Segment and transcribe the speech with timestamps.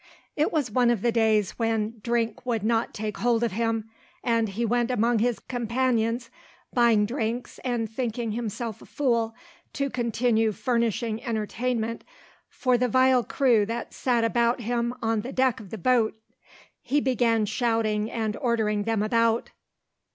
[0.35, 3.87] It was one of the days when drink would not take hold of him,
[4.23, 6.31] and he went among his companions,
[6.73, 9.35] buying drinks and thinking himself a fool
[9.73, 12.03] to continue furnishing entertainment
[12.49, 16.19] for the vile crew that sat about him on the deck of the boat.
[16.81, 19.51] He began shouting and ordering them about.